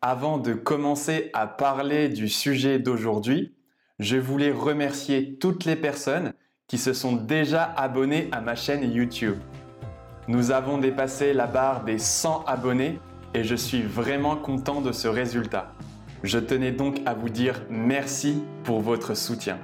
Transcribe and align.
Avant 0.00 0.38
de 0.38 0.52
commencer 0.52 1.28
à 1.32 1.48
parler 1.48 2.08
du 2.08 2.28
sujet 2.28 2.78
d'aujourd'hui, 2.78 3.56
je 3.98 4.16
voulais 4.16 4.52
remercier 4.52 5.34
toutes 5.40 5.64
les 5.64 5.74
personnes 5.74 6.34
qui 6.68 6.78
se 6.78 6.92
sont 6.92 7.16
déjà 7.16 7.64
abonnées 7.64 8.28
à 8.30 8.40
ma 8.40 8.54
chaîne 8.54 8.92
YouTube. 8.92 9.38
Nous 10.28 10.52
avons 10.52 10.78
dépassé 10.78 11.32
la 11.32 11.48
barre 11.48 11.82
des 11.82 11.98
100 11.98 12.44
abonnés 12.46 13.00
et 13.34 13.42
je 13.42 13.56
suis 13.56 13.82
vraiment 13.82 14.36
content 14.36 14.80
de 14.80 14.92
ce 14.92 15.08
résultat. 15.08 15.72
Je 16.22 16.38
tenais 16.38 16.70
donc 16.70 17.00
à 17.04 17.14
vous 17.14 17.28
dire 17.28 17.60
merci 17.68 18.44
pour 18.62 18.80
votre 18.80 19.14
soutien. 19.14 19.58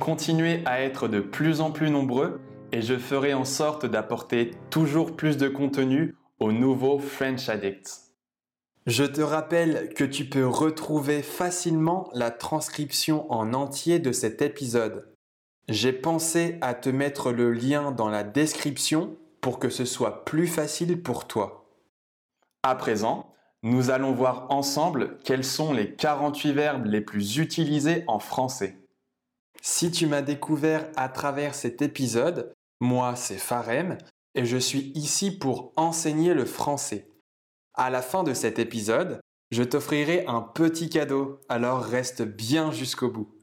Continuez 0.00 0.62
à 0.64 0.80
être 0.80 1.08
de 1.08 1.20
plus 1.20 1.60
en 1.60 1.72
plus 1.72 1.90
nombreux 1.90 2.40
et 2.72 2.80
je 2.80 2.96
ferai 2.96 3.34
en 3.34 3.44
sorte 3.44 3.84
d'apporter 3.84 4.52
toujours 4.70 5.14
plus 5.14 5.36
de 5.36 5.48
contenu 5.48 6.14
aux 6.40 6.52
nouveaux 6.52 6.98
French 6.98 7.50
Addicts. 7.50 8.11
Je 8.86 9.04
te 9.04 9.20
rappelle 9.20 9.94
que 9.94 10.02
tu 10.02 10.24
peux 10.24 10.46
retrouver 10.46 11.22
facilement 11.22 12.10
la 12.14 12.32
transcription 12.32 13.30
en 13.32 13.54
entier 13.54 14.00
de 14.00 14.10
cet 14.10 14.42
épisode. 14.42 15.14
J'ai 15.68 15.92
pensé 15.92 16.58
à 16.62 16.74
te 16.74 16.88
mettre 16.88 17.30
le 17.30 17.52
lien 17.52 17.92
dans 17.92 18.08
la 18.08 18.24
description 18.24 19.16
pour 19.40 19.60
que 19.60 19.68
ce 19.68 19.84
soit 19.84 20.24
plus 20.24 20.48
facile 20.48 21.00
pour 21.00 21.28
toi. 21.28 21.64
À 22.64 22.74
présent, 22.74 23.32
nous 23.62 23.90
allons 23.90 24.12
voir 24.12 24.50
ensemble 24.50 25.18
quels 25.22 25.44
sont 25.44 25.72
les 25.72 25.94
48 25.94 26.52
verbes 26.52 26.86
les 26.86 27.00
plus 27.00 27.38
utilisés 27.38 28.02
en 28.08 28.18
français. 28.18 28.78
Si 29.60 29.92
tu 29.92 30.08
m'as 30.08 30.22
découvert 30.22 30.88
à 30.96 31.08
travers 31.08 31.54
cet 31.54 31.82
épisode, 31.82 32.52
moi 32.80 33.14
c'est 33.14 33.38
Farem 33.38 33.96
et 34.34 34.44
je 34.44 34.56
suis 34.56 34.90
ici 34.96 35.30
pour 35.30 35.72
enseigner 35.76 36.34
le 36.34 36.44
français. 36.44 37.11
À 37.74 37.88
la 37.88 38.02
fin 38.02 38.22
de 38.22 38.34
cet 38.34 38.58
épisode, 38.58 39.20
je 39.50 39.62
t'offrirai 39.62 40.26
un 40.26 40.42
petit 40.42 40.90
cadeau, 40.90 41.40
alors 41.48 41.82
reste 41.82 42.22
bien 42.22 42.70
jusqu'au 42.70 43.10
bout. 43.10 43.34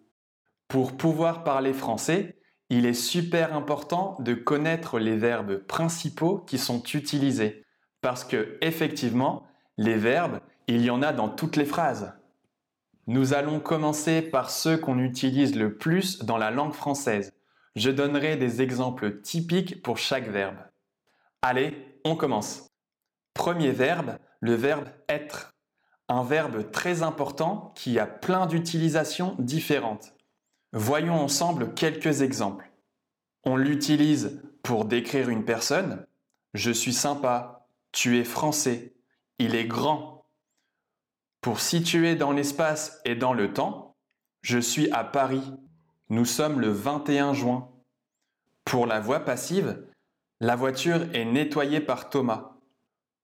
Pour 0.67 0.97
pouvoir 0.97 1.43
parler 1.43 1.73
français, 1.73 2.39
il 2.69 2.85
est 2.85 2.93
super 2.93 3.55
important 3.55 4.15
de 4.19 4.35
connaître 4.35 4.99
les 4.99 5.17
verbes 5.17 5.57
principaux 5.65 6.37
qui 6.37 6.59
sont 6.59 6.83
utilisés. 6.93 7.65
Parce 8.01 8.23
que, 8.23 8.57
effectivement, 8.61 9.47
les 9.77 9.95
verbes, 9.95 10.39
il 10.67 10.81
y 10.81 10.91
en 10.91 11.01
a 11.01 11.11
dans 11.11 11.29
toutes 11.29 11.55
les 11.55 11.65
phrases. 11.65 12.13
Nous 13.07 13.33
allons 13.33 13.59
commencer 13.59 14.21
par 14.21 14.51
ceux 14.51 14.77
qu'on 14.77 14.99
utilise 14.99 15.55
le 15.55 15.75
plus 15.75 16.19
dans 16.19 16.37
la 16.37 16.51
langue 16.51 16.73
française. 16.73 17.33
Je 17.75 17.89
donnerai 17.89 18.35
des 18.35 18.61
exemples 18.61 19.21
typiques 19.21 19.81
pour 19.81 19.97
chaque 19.97 20.29
verbe. 20.29 20.57
Allez, 21.41 21.75
on 22.05 22.15
commence. 22.15 22.67
Premier 23.39 23.71
verbe, 23.71 24.17
le 24.41 24.53
verbe 24.53 24.89
être. 25.07 25.55
Un 26.09 26.23
verbe 26.23 26.71
très 26.71 27.03
important 27.03 27.71
qui 27.73 27.97
a 27.97 28.05
plein 28.05 28.47
d'utilisations 28.47 29.37
différentes. 29.39 30.13
Voyons 30.73 31.13
ensemble 31.13 31.73
quelques 31.73 32.21
exemples. 32.21 32.69
On 33.45 33.55
l'utilise 33.55 34.41
pour 34.61 34.83
décrire 34.83 35.29
une 35.29 35.45
personne. 35.45 36.05
Je 36.53 36.69
suis 36.69 36.91
sympa. 36.91 37.65
Tu 37.93 38.19
es 38.19 38.25
français. 38.25 38.93
Il 39.37 39.55
est 39.55 39.67
grand. 39.67 40.25
Pour 41.39 41.61
situer 41.61 42.17
dans 42.17 42.33
l'espace 42.33 42.99
et 43.05 43.15
dans 43.15 43.33
le 43.33 43.53
temps, 43.53 43.95
je 44.41 44.59
suis 44.59 44.91
à 44.91 45.05
Paris. 45.05 45.53
Nous 46.09 46.25
sommes 46.25 46.59
le 46.59 46.71
21 46.71 47.33
juin. 47.33 47.71
Pour 48.65 48.85
la 48.85 48.99
voix 48.99 49.21
passive, 49.21 49.87
la 50.41 50.57
voiture 50.57 51.03
est 51.15 51.23
nettoyée 51.23 51.79
par 51.79 52.09
Thomas 52.09 52.58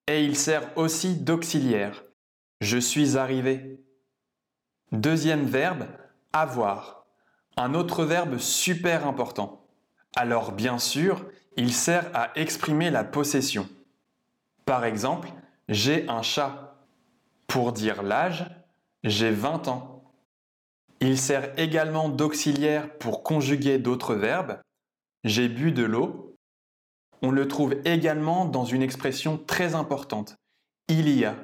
et 0.08 0.23
il 0.23 0.36
sert 0.36 0.78
aussi 0.78 1.16
d'auxiliaire. 1.16 2.03
Je 2.61 2.78
suis 2.78 3.17
arrivé. 3.17 3.80
Deuxième 4.91 5.46
verbe, 5.46 5.85
avoir. 6.34 7.06
Un 7.57 7.74
autre 7.74 8.03
verbe 8.03 8.38
super 8.38 9.07
important. 9.07 9.66
Alors 10.16 10.52
bien 10.52 10.78
sûr, 10.78 11.25
il 11.57 11.74
sert 11.74 12.09
à 12.13 12.31
exprimer 12.35 12.90
la 12.90 13.03
possession. 13.03 13.68
Par 14.66 14.85
exemple, 14.85 15.29
j'ai 15.69 16.08
un 16.09 16.22
chat. 16.22 16.62
Pour 17.47 17.72
dire 17.72 18.03
l'âge, 18.03 18.46
j'ai 19.03 19.31
20 19.31 19.68
ans. 19.68 20.03
Il 21.00 21.18
sert 21.18 21.58
également 21.59 22.09
d'auxiliaire 22.09 22.97
pour 22.97 23.24
conjuguer 23.24 23.78
d'autres 23.78 24.16
verbes. 24.16 24.59
J'ai 25.24 25.47
bu 25.47 25.72
de 25.72 25.84
l'eau 25.84 26.34
on 27.22 27.31
le 27.31 27.48
trouve 27.48 27.76
également 27.86 28.46
dans 28.46 28.66
une 28.66 28.81
expression 28.81 29.38
très 29.38 29.76
importante, 29.76 30.36
il 30.88 31.09
y 31.09 31.26
a, 31.26 31.36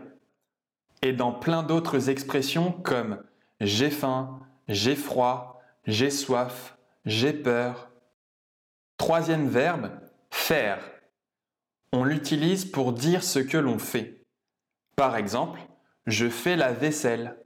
et 1.02 1.14
dans 1.14 1.32
plein 1.32 1.64
d'autres 1.64 2.10
expressions 2.10 2.72
comme 2.72 3.24
j'ai 3.60 3.90
faim, 3.90 4.40
j'ai 4.68 4.96
froid, 4.96 5.62
j'ai 5.86 6.12
soif, 6.12 6.78
j'ai 7.06 7.34
peur. 7.34 7.90
Troisième 8.98 9.48
verbe, 9.48 9.90
faire. 10.30 10.80
On 11.92 12.04
l'utilise 12.04 12.66
pour 12.66 12.94
dire 12.94 13.24
ce 13.24 13.40
que 13.40 13.58
l'on 13.58 13.80
fait. 13.80 14.24
Par 14.96 15.16
exemple, 15.16 15.60
je 16.06 16.30
fais 16.30 16.56
la 16.56 16.72
vaisselle. 16.72 17.38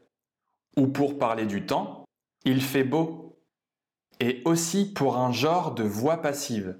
Ou 0.78 0.88
pour 0.88 1.18
parler 1.18 1.46
du 1.46 1.66
temps, 1.66 2.04
il 2.44 2.62
fait 2.62 2.84
beau. 2.84 3.40
Et 4.20 4.42
aussi 4.44 4.92
pour 4.92 5.18
un 5.18 5.32
genre 5.32 5.74
de 5.74 5.84
voix 5.84 6.22
passive. 6.22 6.78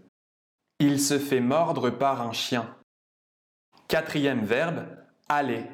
Il 0.80 1.00
se 1.00 1.18
fait 1.20 1.40
mordre 1.40 1.90
par 1.90 2.22
un 2.22 2.34
chien. 2.34 2.76
Quatrième 3.88 4.44
verbe, 4.44 4.86
aller. 5.30 5.66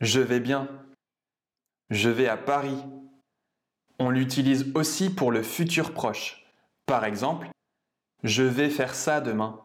Je 0.00 0.20
vais 0.20 0.40
bien. 0.40 0.68
Je 1.90 2.08
vais 2.08 2.28
à 2.28 2.36
Paris. 2.36 2.82
On 3.98 4.10
l'utilise 4.10 4.72
aussi 4.74 5.10
pour 5.10 5.30
le 5.30 5.42
futur 5.42 5.92
proche. 5.92 6.44
Par 6.86 7.04
exemple, 7.04 7.50
je 8.24 8.42
vais 8.42 8.70
faire 8.70 8.94
ça 8.94 9.20
demain. 9.20 9.62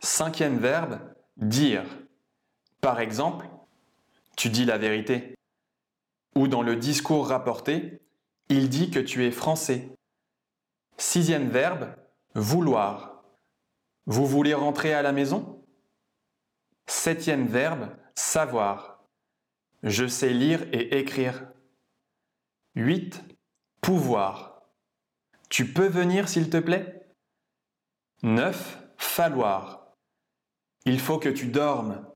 Cinquième 0.00 0.58
verbe, 0.58 0.98
dire. 1.36 1.84
Par 2.80 2.98
exemple, 2.98 3.48
tu 4.36 4.48
dis 4.48 4.64
la 4.64 4.78
vérité. 4.78 5.34
Ou 6.34 6.48
dans 6.48 6.62
le 6.62 6.74
discours 6.74 7.28
rapporté, 7.28 8.00
il 8.48 8.68
dit 8.68 8.90
que 8.90 8.98
tu 8.98 9.24
es 9.24 9.30
français. 9.30 9.94
Sixième 10.96 11.50
verbe, 11.50 11.94
vouloir. 12.34 13.11
Vous 14.06 14.26
voulez 14.26 14.54
rentrer 14.54 14.94
à 14.94 15.02
la 15.02 15.12
maison? 15.12 15.64
Septième 16.86 17.46
verbe, 17.46 17.88
savoir. 18.14 19.04
Je 19.82 20.06
sais 20.06 20.30
lire 20.30 20.62
et 20.72 20.98
écrire. 20.98 21.46
8. 22.74 23.22
Pouvoir. 23.80 24.62
Tu 25.48 25.72
peux 25.72 25.86
venir 25.86 26.28
s'il 26.28 26.50
te 26.50 26.56
plaît? 26.56 27.06
9. 28.22 28.78
Falloir. 28.96 29.94
Il 30.84 31.00
faut 31.00 31.18
que 31.18 31.28
tu 31.28 31.46
dormes. 31.46 32.06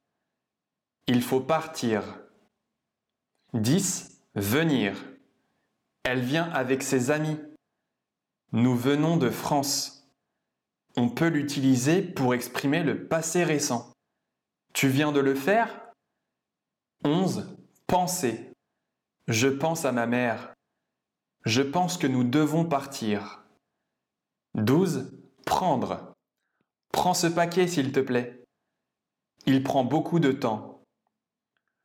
Il 1.06 1.22
faut 1.22 1.40
partir. 1.40 2.20
10. 3.52 4.22
Venir. 4.34 4.96
Elle 6.04 6.20
vient 6.20 6.50
avec 6.50 6.82
ses 6.82 7.10
amis. 7.10 7.38
Nous 8.52 8.76
venons 8.76 9.16
de 9.16 9.30
France 9.30 9.95
on 10.96 11.08
peut 11.08 11.28
l'utiliser 11.28 12.02
pour 12.02 12.34
exprimer 12.34 12.82
le 12.82 13.06
passé 13.06 13.44
récent. 13.44 13.92
Tu 14.72 14.88
viens 14.88 15.12
de 15.12 15.20
le 15.20 15.34
faire? 15.34 15.92
11. 17.04 17.56
Penser. 17.86 18.52
Je 19.28 19.48
pense 19.48 19.84
à 19.84 19.92
ma 19.92 20.06
mère. 20.06 20.54
Je 21.44 21.62
pense 21.62 21.98
que 21.98 22.06
nous 22.06 22.24
devons 22.24 22.64
partir. 22.64 23.44
12. 24.54 25.12
Prendre. 25.44 26.14
Prends 26.92 27.14
ce 27.14 27.26
paquet 27.26 27.66
s'il 27.66 27.92
te 27.92 28.00
plaît. 28.00 28.42
Il 29.44 29.62
prend 29.62 29.84
beaucoup 29.84 30.18
de 30.18 30.32
temps. 30.32 30.82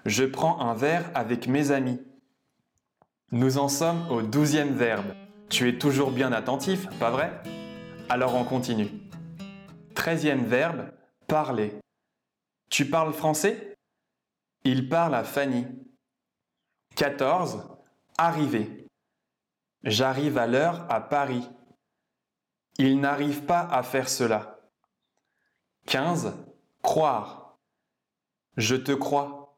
Je 0.06 0.24
prends 0.24 0.60
un 0.62 0.74
verre 0.74 1.12
avec 1.14 1.48
mes 1.48 1.72
amis. 1.72 2.02
Nous 3.32 3.58
en 3.58 3.68
sommes 3.68 4.10
au 4.10 4.22
douzième 4.22 4.74
verbe. 4.74 5.14
Tu 5.50 5.70
es 5.70 5.78
toujours 5.78 6.12
bien 6.12 6.32
attentif, 6.32 6.88
pas 7.00 7.12
vrai? 7.12 7.42
Alors 8.10 8.36
on 8.36 8.44
continue. 8.44 9.01
Treizième 10.02 10.46
verbe, 10.46 10.90
parler. 11.28 11.80
Tu 12.72 12.90
parles 12.90 13.14
français? 13.14 13.76
Il 14.64 14.90
parle 14.90 15.14
à 15.14 15.24
Fanny. 15.24 15.68
14. 16.96 17.70
Arriver. 18.18 18.88
J'arrive 19.84 20.40
à 20.40 20.48
l'heure 20.48 20.92
à 20.92 21.02
Paris. 21.02 21.48
Il 22.80 23.00
n'arrive 23.00 23.46
pas 23.46 23.60
à 23.60 23.84
faire 23.84 24.10
cela. 24.10 24.60
15. 25.86 26.34
Croire. 26.82 27.60
Je 28.58 28.78
te 28.78 28.94
crois. 28.94 29.56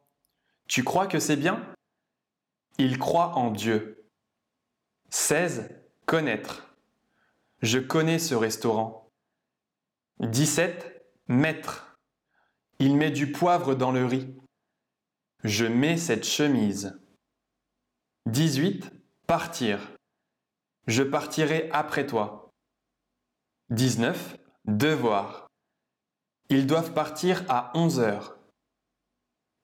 Tu 0.67 0.83
crois 0.83 1.07
que 1.07 1.19
c'est 1.19 1.37
bien? 1.37 1.73
Il 2.77 2.99
croit 2.99 3.37
en 3.37 3.49
Dieu. 3.49 4.09
16. 5.09 5.69
Connaître. 6.05 6.75
Je 7.61 7.79
connais 7.79 8.19
ce 8.19 8.35
restaurant. 8.35 9.02
17. 10.19 11.05
Mettre. 11.27 11.97
Il 12.79 12.95
met 12.95 13.11
du 13.11 13.31
poivre 13.31 13.75
dans 13.75 13.91
le 13.91 14.05
riz. 14.05 14.35
Je 15.43 15.65
mets 15.65 15.97
cette 15.97 16.25
chemise. 16.25 16.99
18. 18.27 18.91
Partir. 19.27 19.93
Je 20.87 21.03
partirai 21.03 21.69
après 21.71 22.05
toi. 22.05 22.51
19. 23.69 24.37
Devoir. 24.65 25.47
Ils 26.49 26.67
doivent 26.67 26.93
partir 26.93 27.43
à 27.49 27.71
11 27.75 27.99
heures. 27.99 28.37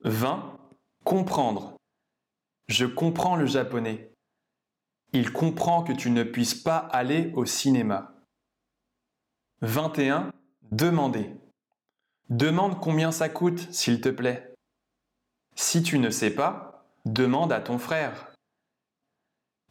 20. 0.01 0.57
Comprendre. 1.03 1.77
Je 2.67 2.85
comprends 2.85 3.35
le 3.35 3.45
japonais. 3.45 4.13
Il 5.13 5.31
comprend 5.31 5.83
que 5.83 5.93
tu 5.93 6.09
ne 6.09 6.23
puisses 6.23 6.55
pas 6.55 6.77
aller 6.77 7.31
au 7.35 7.45
cinéma. 7.45 8.15
21. 9.61 10.31
Demander. 10.71 11.35
Demande 12.29 12.79
combien 12.79 13.11
ça 13.11 13.27
coûte, 13.27 13.73
s'il 13.73 14.01
te 14.01 14.09
plaît. 14.09 14.53
Si 15.55 15.81
tu 15.81 15.97
ne 15.97 16.11
sais 16.11 16.29
pas, 16.29 16.85
demande 17.05 17.51
à 17.51 17.59
ton 17.59 17.79
frère. 17.79 18.31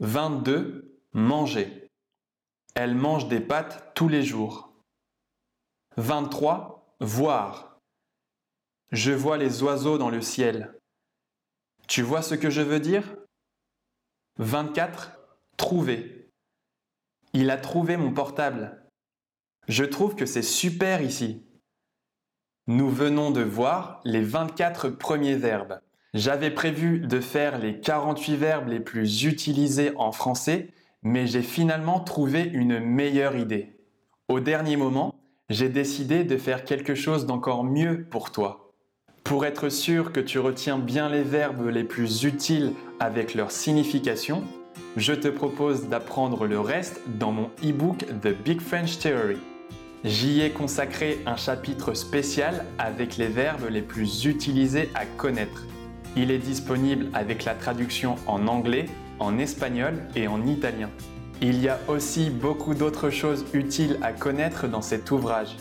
22. 0.00 1.00
Manger. 1.12 1.88
Elle 2.74 2.96
mange 2.96 3.28
des 3.28 3.38
pâtes 3.40 3.92
tous 3.94 4.08
les 4.08 4.24
jours. 4.24 4.72
23. 5.98 6.96
Voir. 6.98 7.78
Je 8.90 9.12
vois 9.12 9.38
les 9.38 9.62
oiseaux 9.62 9.98
dans 9.98 10.10
le 10.10 10.20
ciel. 10.20 10.76
Tu 11.86 12.02
vois 12.02 12.22
ce 12.22 12.34
que 12.34 12.50
je 12.50 12.60
veux 12.60 12.80
dire? 12.80 13.16
24. 14.38 15.12
Trouver. 15.56 16.28
Il 17.34 17.50
a 17.50 17.56
trouvé 17.56 17.96
mon 17.96 18.12
portable. 18.12 18.87
Je 19.68 19.84
trouve 19.84 20.14
que 20.14 20.24
c'est 20.24 20.42
super 20.42 21.02
ici. 21.02 21.42
Nous 22.66 22.88
venons 22.88 23.30
de 23.30 23.42
voir 23.42 24.00
les 24.04 24.22
24 24.22 24.88
premiers 24.88 25.36
verbes. 25.36 25.80
J'avais 26.14 26.50
prévu 26.50 27.00
de 27.00 27.20
faire 27.20 27.58
les 27.58 27.78
48 27.78 28.36
verbes 28.36 28.68
les 28.68 28.80
plus 28.80 29.24
utilisés 29.24 29.92
en 29.96 30.10
français, 30.10 30.68
mais 31.02 31.26
j'ai 31.26 31.42
finalement 31.42 32.00
trouvé 32.00 32.44
une 32.44 32.80
meilleure 32.80 33.36
idée. 33.36 33.76
Au 34.28 34.40
dernier 34.40 34.76
moment, 34.76 35.14
j'ai 35.50 35.68
décidé 35.68 36.24
de 36.24 36.38
faire 36.38 36.64
quelque 36.64 36.94
chose 36.94 37.26
d'encore 37.26 37.62
mieux 37.62 38.06
pour 38.10 38.32
toi. 38.32 38.72
Pour 39.22 39.44
être 39.44 39.68
sûr 39.68 40.12
que 40.12 40.20
tu 40.20 40.38
retiens 40.38 40.78
bien 40.78 41.10
les 41.10 41.22
verbes 41.22 41.68
les 41.68 41.84
plus 41.84 42.24
utiles 42.24 42.72
avec 43.00 43.34
leur 43.34 43.50
signification, 43.50 44.44
je 44.96 45.12
te 45.12 45.28
propose 45.28 45.88
d'apprendre 45.88 46.46
le 46.46 46.58
reste 46.58 47.02
dans 47.18 47.32
mon 47.32 47.50
e-book 47.62 48.06
The 48.22 48.28
Big 48.28 48.62
French 48.62 48.98
Theory. 48.98 49.36
J'y 50.04 50.42
ai 50.42 50.50
consacré 50.50 51.18
un 51.26 51.34
chapitre 51.34 51.92
spécial 51.92 52.64
avec 52.78 53.16
les 53.16 53.26
verbes 53.26 53.66
les 53.68 53.82
plus 53.82 54.26
utilisés 54.26 54.90
à 54.94 55.04
connaître. 55.04 55.64
Il 56.16 56.30
est 56.30 56.38
disponible 56.38 57.08
avec 57.14 57.44
la 57.44 57.56
traduction 57.56 58.14
en 58.28 58.46
anglais, 58.46 58.86
en 59.18 59.38
espagnol 59.38 59.98
et 60.14 60.28
en 60.28 60.46
italien. 60.46 60.88
Il 61.42 61.60
y 61.60 61.68
a 61.68 61.80
aussi 61.88 62.30
beaucoup 62.30 62.74
d'autres 62.74 63.10
choses 63.10 63.44
utiles 63.52 63.98
à 64.00 64.12
connaître 64.12 64.68
dans 64.68 64.82
cet 64.82 65.10
ouvrage. 65.10 65.56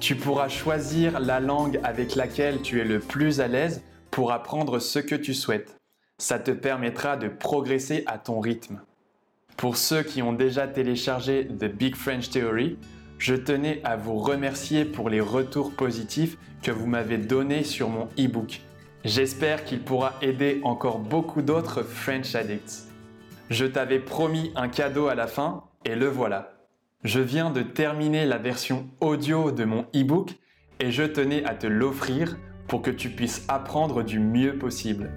Tu 0.00 0.16
pourras 0.16 0.50
choisir 0.50 1.18
la 1.18 1.40
langue 1.40 1.80
avec 1.82 2.14
laquelle 2.14 2.60
tu 2.60 2.80
es 2.80 2.84
le 2.84 2.98
plus 2.98 3.40
à 3.40 3.48
l'aise 3.48 3.82
pour 4.10 4.32
apprendre 4.32 4.80
ce 4.80 4.98
que 4.98 5.14
tu 5.14 5.32
souhaites. 5.32 5.76
Ça 6.18 6.38
te 6.38 6.50
permettra 6.50 7.16
de 7.16 7.28
progresser 7.28 8.04
à 8.06 8.18
ton 8.18 8.38
rythme. 8.40 8.80
Pour 9.56 9.78
ceux 9.78 10.02
qui 10.02 10.20
ont 10.20 10.34
déjà 10.34 10.68
téléchargé 10.68 11.46
The 11.46 11.64
Big 11.64 11.96
French 11.96 12.28
Theory, 12.28 12.76
je 13.18 13.34
tenais 13.34 13.80
à 13.84 13.96
vous 13.96 14.16
remercier 14.16 14.84
pour 14.84 15.10
les 15.10 15.20
retours 15.20 15.72
positifs 15.72 16.38
que 16.62 16.70
vous 16.70 16.86
m'avez 16.86 17.18
donnés 17.18 17.64
sur 17.64 17.88
mon 17.88 18.08
e-book. 18.18 18.60
J'espère 19.04 19.64
qu'il 19.64 19.80
pourra 19.80 20.14
aider 20.22 20.60
encore 20.64 20.98
beaucoup 20.98 21.42
d'autres 21.42 21.82
French 21.82 22.34
addicts. 22.34 22.84
Je 23.50 23.64
t'avais 23.64 23.98
promis 23.98 24.52
un 24.56 24.68
cadeau 24.68 25.08
à 25.08 25.14
la 25.14 25.26
fin 25.26 25.64
et 25.84 25.94
le 25.94 26.06
voilà. 26.06 26.52
Je 27.04 27.20
viens 27.20 27.50
de 27.50 27.62
terminer 27.62 28.26
la 28.26 28.38
version 28.38 28.88
audio 29.00 29.50
de 29.50 29.64
mon 29.64 29.86
e-book 29.94 30.30
et 30.80 30.90
je 30.90 31.04
tenais 31.04 31.44
à 31.44 31.54
te 31.54 31.66
l'offrir 31.66 32.36
pour 32.66 32.82
que 32.82 32.90
tu 32.90 33.08
puisses 33.08 33.44
apprendre 33.48 34.02
du 34.02 34.20
mieux 34.20 34.58
possible. 34.58 35.10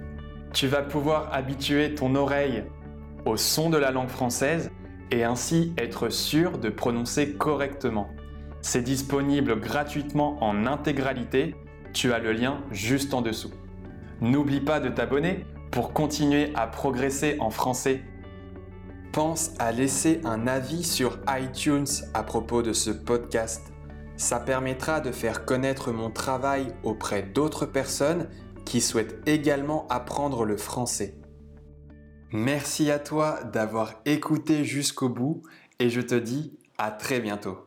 Tu 0.52 0.66
vas 0.66 0.82
pouvoir 0.82 1.32
habituer 1.32 1.94
ton 1.94 2.14
oreille 2.14 2.64
au 3.26 3.36
son 3.36 3.70
de 3.70 3.76
la 3.76 3.90
langue 3.90 4.08
française 4.08 4.70
et 5.10 5.24
ainsi 5.24 5.72
être 5.78 6.08
sûr 6.08 6.58
de 6.58 6.68
prononcer 6.68 7.32
correctement. 7.32 8.08
C'est 8.60 8.82
disponible 8.82 9.58
gratuitement 9.58 10.42
en 10.42 10.66
intégralité, 10.66 11.54
tu 11.92 12.12
as 12.12 12.18
le 12.18 12.32
lien 12.32 12.62
juste 12.70 13.12
en 13.12 13.22
dessous. 13.22 13.50
N'oublie 14.20 14.60
pas 14.60 14.80
de 14.80 14.88
t'abonner 14.88 15.44
pour 15.70 15.92
continuer 15.92 16.52
à 16.54 16.66
progresser 16.66 17.36
en 17.40 17.50
français 17.50 18.02
pense 19.12 19.50
à 19.58 19.72
laisser 19.72 20.22
un 20.24 20.46
avis 20.46 20.82
sur 20.82 21.18
iTunes 21.28 21.86
à 22.14 22.22
propos 22.22 22.62
de 22.62 22.72
ce 22.72 22.90
podcast. 22.90 23.72
Ça 24.16 24.40
permettra 24.40 25.00
de 25.00 25.12
faire 25.12 25.44
connaître 25.44 25.92
mon 25.92 26.10
travail 26.10 26.68
auprès 26.82 27.22
d'autres 27.22 27.66
personnes 27.66 28.28
qui 28.64 28.80
souhaitent 28.80 29.20
également 29.26 29.86
apprendre 29.88 30.46
le 30.46 30.56
français. 30.56 31.14
Merci 32.32 32.90
à 32.90 32.98
toi 32.98 33.44
d'avoir 33.44 34.00
écouté 34.06 34.64
jusqu'au 34.64 35.10
bout 35.10 35.42
et 35.78 35.90
je 35.90 36.00
te 36.00 36.14
dis 36.14 36.58
à 36.78 36.90
très 36.90 37.20
bientôt. 37.20 37.66